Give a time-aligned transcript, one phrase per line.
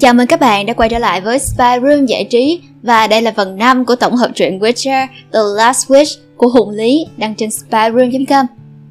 [0.00, 3.22] Chào mừng các bạn đã quay trở lại với Spy Room Giải trí Và đây
[3.22, 7.34] là phần 5 của tổng hợp truyện Witcher The Last Wish của Hùng Lý đăng
[7.34, 8.46] trên spyroom.com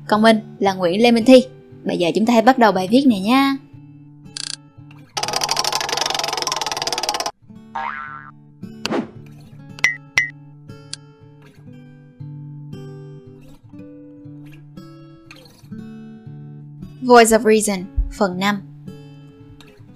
[0.08, 1.44] Còn mình là Nguyễn Lê Minh Thi.
[1.84, 3.56] Bây giờ chúng ta hãy bắt đầu bài viết này nha.
[17.02, 17.86] Voice of Reason,
[18.18, 18.69] phần 5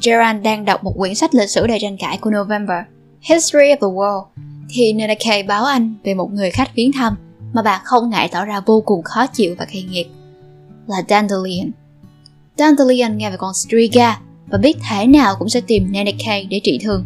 [0.06, 2.78] Gerard đang đọc một quyển sách lịch sử đầy tranh cãi của November,
[3.22, 4.26] History of the World,
[4.70, 7.16] thì Nenake báo anh về một người khách viếng thăm
[7.54, 10.08] mà bà không ngại tỏ ra vô cùng khó chịu và gây nghiệt.
[10.88, 11.72] Là Dandelion.
[12.58, 16.80] Dandelion nghe về con Striga và biết thế nào cũng sẽ tìm Nenake để trị
[16.84, 17.06] thương.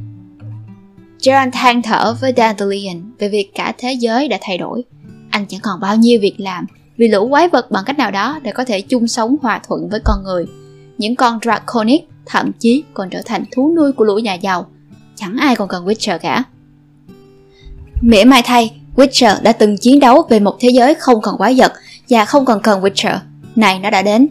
[1.25, 4.83] Gerard than thở với Dandelion về việc cả thế giới đã thay đổi.
[5.29, 8.39] Anh chẳng còn bao nhiêu việc làm vì lũ quái vật bằng cách nào đó
[8.43, 10.45] để có thể chung sống hòa thuận với con người.
[10.97, 14.65] Những con Draconic thậm chí còn trở thành thú nuôi của lũ nhà giàu.
[15.15, 16.43] Chẳng ai còn cần Witcher cả.
[18.01, 21.55] Mỉa mai thay, Witcher đã từng chiến đấu về một thế giới không còn quái
[21.57, 21.73] vật
[22.09, 23.17] và không còn cần Witcher.
[23.55, 24.27] Này nó đã đến.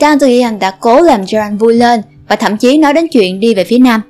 [0.00, 3.64] Dandelion đã cố làm Geralt vui lên và thậm chí nói đến chuyện đi về
[3.64, 4.00] phía nam.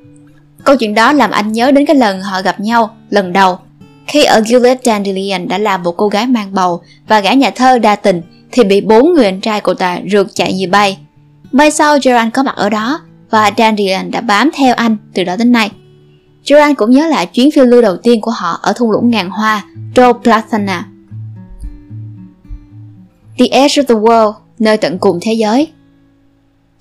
[0.65, 3.59] Câu chuyện đó làm anh nhớ đến cái lần họ gặp nhau lần đầu.
[4.07, 7.79] Khi ở Gillette Dandelion đã là một cô gái mang bầu và gã nhà thơ
[7.79, 10.99] đa tình thì bị bốn người anh trai của ta rượt chạy như bay
[11.53, 15.37] May sau Gerard có mặt ở đó và Dandelion đã bám theo anh từ đó
[15.37, 15.71] đến nay.
[16.49, 19.31] Gerard cũng nhớ lại chuyến phiêu lưu đầu tiên của họ ở thung lũng ngàn
[19.31, 20.87] hoa, Droplathana.
[23.39, 25.69] The Edge of the World, nơi tận cùng thế giới.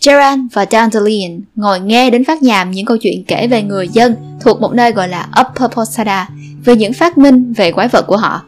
[0.05, 4.15] Gerard và Dandelion ngồi nghe đến phát nhàm những câu chuyện kể về người dân
[4.41, 6.29] thuộc một nơi gọi là Upper Posada
[6.65, 8.41] về những phát minh về quái vật của họ.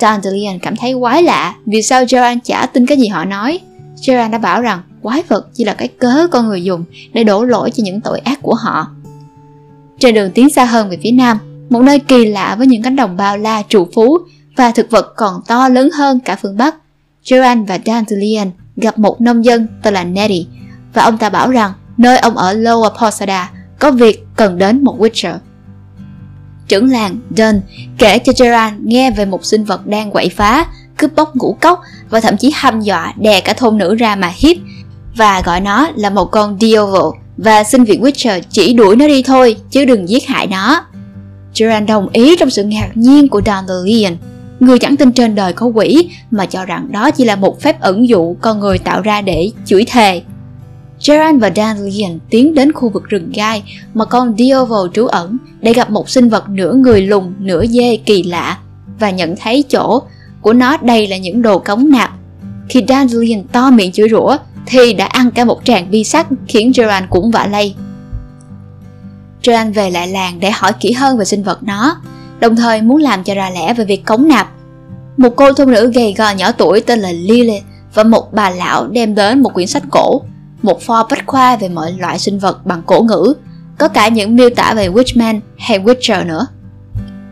[0.00, 3.60] Dandelion cảm thấy quái lạ vì sao Gerard chả tin cái gì họ nói.
[4.06, 7.44] Gerard đã bảo rằng quái vật chỉ là cái cớ con người dùng để đổ
[7.44, 8.88] lỗi cho những tội ác của họ.
[9.98, 11.38] Trên đường tiến xa hơn về phía nam,
[11.70, 14.18] một nơi kỳ lạ với những cánh đồng bao la trù phú
[14.56, 16.74] và thực vật còn to lớn hơn cả phương Bắc,
[17.24, 20.44] Joan và Dandelion gặp một nông dân tên là Nettie
[20.94, 25.00] và ông ta bảo rằng nơi ông ở Lower Posada có việc cần đến một
[25.00, 25.36] Witcher.
[26.68, 27.60] Trưởng làng Dunn
[27.98, 30.66] kể cho Gerard nghe về một sinh vật đang quậy phá,
[30.96, 34.32] cướp bóc ngũ cốc và thậm chí hăm dọa đè cả thôn nữ ra mà
[34.36, 34.56] hiếp
[35.16, 39.22] và gọi nó là một con Diavol và xin vị Witcher chỉ đuổi nó đi
[39.22, 40.84] thôi chứ đừng giết hại nó.
[41.58, 44.16] Gerard đồng ý trong sự ngạc nhiên của Dandelion,
[44.60, 47.80] người chẳng tin trên đời có quỷ mà cho rằng đó chỉ là một phép
[47.80, 50.22] ẩn dụ con người tạo ra để chửi thề.
[51.06, 53.62] Gerard và Dandelion tiến đến khu vực rừng gai
[53.94, 57.96] mà con Diavol trú ẩn để gặp một sinh vật nửa người lùn nửa dê
[57.96, 58.58] kỳ lạ
[58.98, 60.02] và nhận thấy chỗ
[60.40, 62.10] của nó đây là những đồ cống nạp.
[62.68, 66.72] Khi Dandelion to miệng chửi rủa thì đã ăn cả một tràng bi sắt khiến
[66.76, 67.74] Gerard cũng vạ lây.
[69.44, 71.96] Gerard về lại làng để hỏi kỹ hơn về sinh vật nó,
[72.40, 74.48] đồng thời muốn làm cho ra lẽ về việc cống nạp.
[75.16, 77.60] Một cô thôn nữ gầy gò nhỏ tuổi tên là Lily
[77.94, 80.22] và một bà lão đem đến một quyển sách cổ,
[80.62, 83.34] một pho bách khoa về mọi loại sinh vật bằng cổ ngữ,
[83.78, 86.46] có cả những miêu tả về Witchman hay Witcher nữa.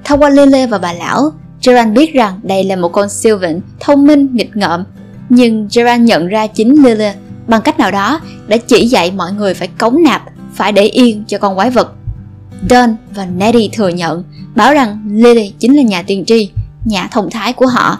[0.05, 1.33] Thông qua Lily và bà lão,
[1.67, 4.85] Gerard biết rằng đây là một con Sylvan thông minh, nghịch ngợm,
[5.29, 7.11] nhưng Gerard nhận ra chính Lily
[7.47, 10.23] bằng cách nào đó đã chỉ dạy mọi người phải cống nạp,
[10.55, 11.93] phải để yên cho con quái vật.
[12.71, 14.25] Don và Nettie thừa nhận,
[14.55, 16.51] bảo rằng Lily chính là nhà tiên tri,
[16.85, 17.99] nhà thông thái của họ.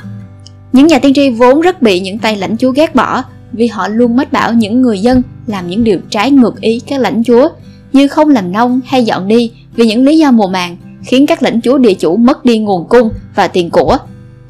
[0.73, 3.23] Những nhà tiên tri vốn rất bị những tay lãnh chúa ghét bỏ
[3.53, 7.01] vì họ luôn mách bảo những người dân làm những điều trái ngược ý các
[7.01, 7.49] lãnh chúa
[7.93, 10.77] như không làm nông hay dọn đi vì những lý do mùa màng
[11.07, 13.99] khiến các lãnh chúa địa chủ mất đi nguồn cung và tiền của.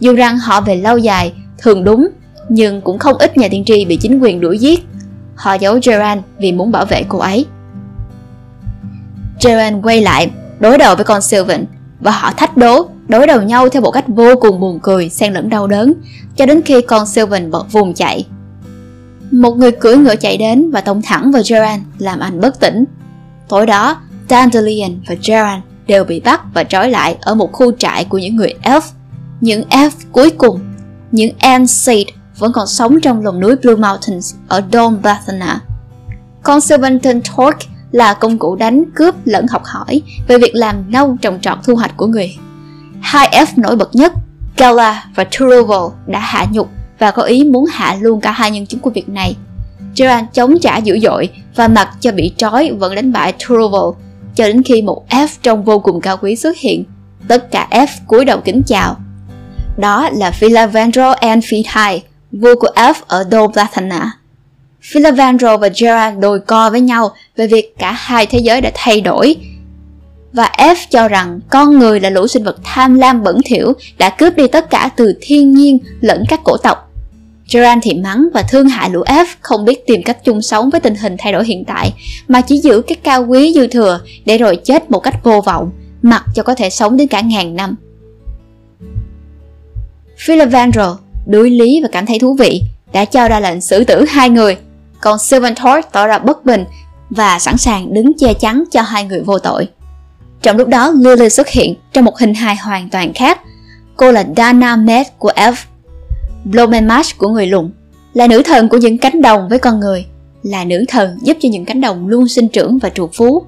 [0.00, 2.08] Dù rằng họ về lâu dài thường đúng
[2.48, 4.86] nhưng cũng không ít nhà tiên tri bị chính quyền đuổi giết.
[5.34, 7.46] Họ giấu Gerard vì muốn bảo vệ cô ấy.
[9.44, 11.64] Gerard quay lại, đối đầu với con Sylvan
[12.00, 15.32] và họ thách đố, đối đầu nhau theo một cách vô cùng buồn cười, xen
[15.32, 15.92] lẫn đau đớn,
[16.36, 18.26] cho đến khi con Sylvan bật vùng chạy.
[19.30, 22.84] Một người cưỡi ngựa chạy đến và tông thẳng vào Gerard làm anh bất tỉnh.
[23.48, 28.04] Tối đó, Dandelion và Gerard đều bị bắt và trói lại ở một khu trại
[28.04, 28.80] của những người elf.
[29.40, 30.60] Những elf cuối cùng,
[31.12, 32.06] những Anseed
[32.38, 35.60] vẫn còn sống trong lòng núi Blue Mountains ở Dome Bathana.
[36.42, 36.60] Con
[37.00, 41.58] Torque là công cụ đánh cướp lẫn học hỏi về việc làm nông trồng trọt
[41.64, 42.36] thu hoạch của người.
[43.00, 44.12] Hai F nổi bật nhất,
[44.56, 48.66] Gala và Turoval đã hạ nhục và có ý muốn hạ luôn cả hai nhân
[48.66, 49.36] chứng của việc này.
[49.96, 54.04] Gerard chống trả dữ dội và mặc cho bị trói vẫn đánh bại Turoval
[54.34, 56.84] cho đến khi một F trông vô cùng cao quý xuất hiện.
[57.28, 58.96] Tất cả F cúi đầu kính chào.
[59.76, 61.64] Đó là Philavandro and Phi
[62.40, 64.12] vua của F ở Doblathana.
[64.82, 69.00] Philavandro và Gerard đôi co với nhau về việc cả hai thế giới đã thay
[69.00, 69.36] đổi
[70.32, 74.10] và F cho rằng con người là lũ sinh vật tham lam bẩn thỉu đã
[74.10, 76.90] cướp đi tất cả từ thiên nhiên lẫn các cổ tộc.
[77.52, 80.80] Gerard thì mắng và thương hại lũ F không biết tìm cách chung sống với
[80.80, 81.92] tình hình thay đổi hiện tại
[82.28, 85.70] mà chỉ giữ cái cao quý dư thừa để rồi chết một cách vô vọng,
[86.02, 87.76] mặc cho có thể sống đến cả ngàn năm.
[90.18, 92.62] Philavandro đuối lý và cảm thấy thú vị
[92.92, 94.56] đã cho ra lệnh xử tử hai người
[95.00, 95.54] còn Sylvan
[95.92, 96.64] tỏ ra bất bình
[97.10, 99.68] và sẵn sàng đứng che chắn cho hai người vô tội.
[100.42, 103.40] Trong lúc đó, Lily xuất hiện trong một hình hài hoàn toàn khác.
[103.96, 105.54] Cô là Dana Med của Elf,
[106.44, 107.70] Blomenmash của người lùn,
[108.14, 110.06] là nữ thần của những cánh đồng với con người,
[110.42, 113.42] là nữ thần giúp cho những cánh đồng luôn sinh trưởng và trù phú.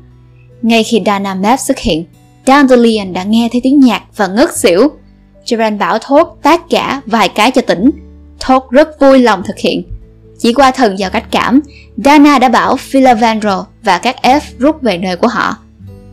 [0.63, 2.05] Ngay khi Dana Med xuất hiện,
[2.47, 4.89] Dandelion đã nghe thấy tiếng nhạc và ngất xỉu.
[5.51, 7.91] Gerard bảo Thốt tác cả vài cái cho tỉnh.
[8.41, 9.83] Thốt rất vui lòng thực hiện.
[10.39, 11.61] Chỉ qua thần giao cách cảm,
[11.97, 15.57] Dana đã bảo Philavandro và các F rút về nơi của họ.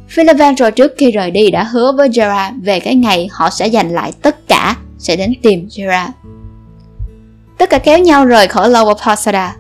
[0.10, 3.94] Philavandro trước khi rời đi đã hứa với Gerard về cái ngày họ sẽ giành
[3.94, 6.12] lại tất cả, sẽ đến tìm Gerard.
[7.58, 9.56] Tất cả kéo nhau rời khỏi Lower Posada.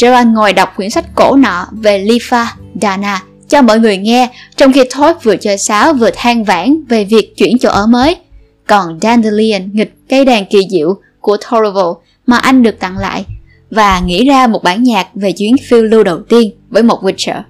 [0.00, 2.46] Gerard ngồi đọc quyển sách cổ nọ về Lifa,
[2.80, 7.04] Dana cho mọi người nghe, trong khi Thốt vừa chơi sáo vừa than vãn về
[7.04, 8.16] việc chuyển chỗ ở mới.
[8.66, 11.92] Còn Dandelion nghịch cây đàn kỳ diệu của Thorval
[12.26, 13.24] mà anh được tặng lại
[13.70, 17.42] và nghĩ ra một bản nhạc về chuyến phiêu lưu đầu tiên với một Witcher.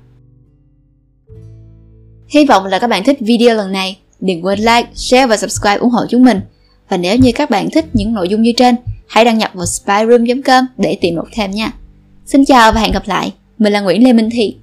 [2.29, 3.99] Hy vọng là các bạn thích video lần này.
[4.21, 6.41] Đừng quên like, share và subscribe ủng hộ chúng mình.
[6.89, 8.77] Và nếu như các bạn thích những nội dung như trên,
[9.09, 11.73] hãy đăng nhập vào spyroom.com để tìm đọc thêm nha.
[12.27, 13.33] Xin chào và hẹn gặp lại.
[13.59, 14.57] Mình là Nguyễn Lê Minh Thị.